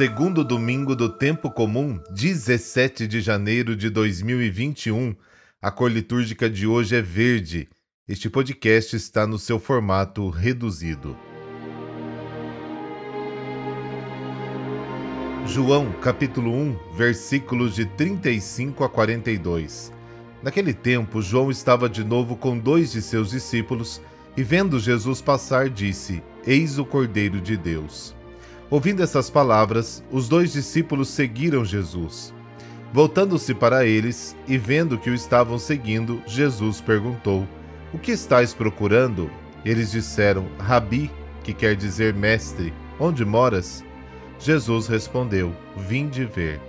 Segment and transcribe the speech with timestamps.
[0.00, 5.14] segundo domingo do tempo comum, 17 de janeiro de 2021.
[5.60, 7.68] A cor litúrgica de hoje é verde.
[8.08, 11.14] Este podcast está no seu formato reduzido.
[15.46, 19.92] João, capítulo 1, versículos de 35 a 42.
[20.42, 24.00] Naquele tempo, João estava de novo com dois de seus discípulos
[24.34, 28.18] e, vendo Jesus passar, disse: Eis o Cordeiro de Deus.
[28.70, 32.32] Ouvindo essas palavras, os dois discípulos seguiram Jesus.
[32.92, 37.48] Voltando-se para eles e vendo que o estavam seguindo, Jesus perguntou:
[37.92, 39.28] O que estáis procurando?
[39.64, 41.10] Eles disseram: Rabi,
[41.42, 43.84] que quer dizer mestre, onde moras?
[44.38, 46.60] Jesus respondeu: Vinde ver.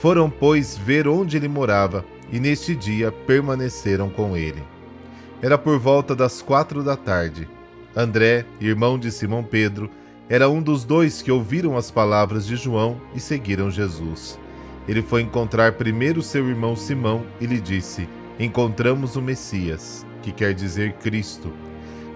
[0.00, 4.62] Foram, pois, ver onde ele morava, e neste dia permaneceram com ele.
[5.40, 7.48] Era por volta das quatro da tarde.
[7.94, 9.90] André, irmão de Simão Pedro,
[10.30, 14.38] era um dos dois que ouviram as palavras de João e seguiram Jesus.
[14.86, 20.54] Ele foi encontrar primeiro seu irmão Simão e lhe disse: Encontramos o Messias, que quer
[20.54, 21.52] dizer Cristo.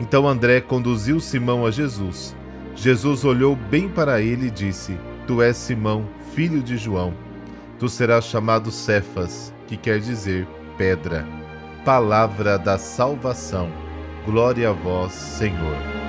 [0.00, 2.36] Então André conduziu Simão a Jesus.
[2.76, 7.12] Jesus olhou bem para ele e disse: Tu és Simão, filho de João.
[7.80, 10.46] Tu serás chamado Cefas, que quer dizer
[10.78, 11.26] pedra.
[11.84, 13.68] Palavra da salvação.
[14.24, 16.03] Glória a vós, Senhor.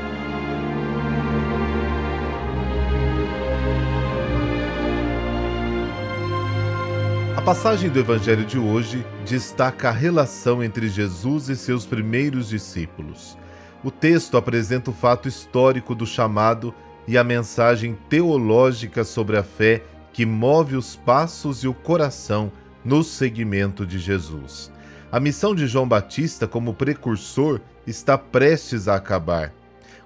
[7.45, 13.37] Passagem do Evangelho de hoje destaca a relação entre Jesus e seus primeiros discípulos.
[13.83, 16.73] O texto apresenta o fato histórico do chamado
[17.07, 22.51] e a mensagem teológica sobre a fé que move os passos e o coração
[22.83, 24.71] no seguimento de Jesus.
[25.11, 29.53] A missão de João Batista como precursor está prestes a acabar.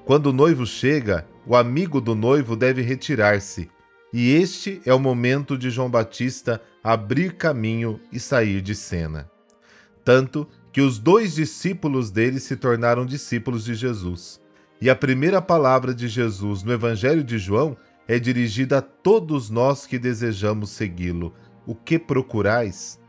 [0.03, 3.69] Quando o noivo chega, o amigo do noivo deve retirar-se
[4.11, 9.29] e este é o momento de João Batista abrir caminho e sair de cena.
[10.03, 14.41] Tanto que os dois discípulos dele se tornaram discípulos de Jesus.
[14.81, 17.77] E a primeira palavra de Jesus no Evangelho de João
[18.07, 21.33] é dirigida a todos nós que desejamos segui-lo.
[21.67, 22.99] O que procurais?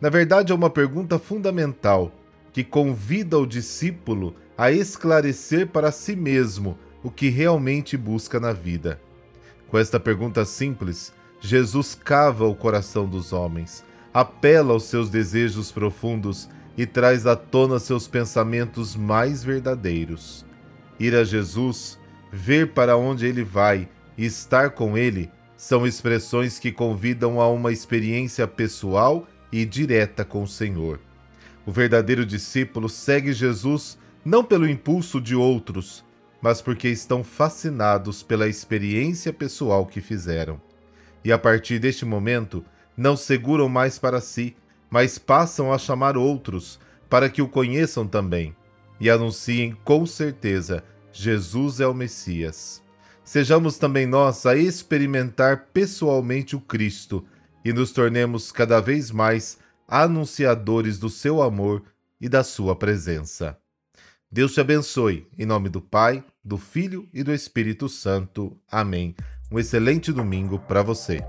[0.00, 2.12] Na verdade, é uma pergunta fundamental
[2.52, 9.00] que convida o discípulo a esclarecer para si mesmo o que realmente busca na vida.
[9.68, 16.48] Com esta pergunta simples, Jesus cava o coração dos homens, apela aos seus desejos profundos
[16.76, 20.44] e traz à tona seus pensamentos mais verdadeiros.
[20.98, 21.98] Ir a Jesus,
[22.32, 27.72] ver para onde ele vai e estar com ele são expressões que convidam a uma
[27.72, 31.00] experiência pessoal e direta com o Senhor.
[31.66, 36.04] O verdadeiro discípulo segue Jesus não pelo impulso de outros,
[36.40, 40.60] mas porque estão fascinados pela experiência pessoal que fizeram.
[41.24, 42.64] E a partir deste momento,
[42.96, 44.56] não seguram mais para si,
[44.90, 46.78] mas passam a chamar outros
[47.08, 48.54] para que o conheçam também
[49.00, 50.82] e anunciem com certeza:
[51.12, 52.82] Jesus é o Messias.
[53.24, 57.24] Sejamos também nós a experimentar pessoalmente o Cristo
[57.64, 61.82] e nos tornemos cada vez mais anunciadores do seu amor
[62.20, 63.56] e da sua presença.
[64.30, 65.26] Deus te abençoe.
[65.38, 68.60] Em nome do Pai, do Filho e do Espírito Santo.
[68.70, 69.14] Amém.
[69.50, 71.24] Um excelente domingo para você.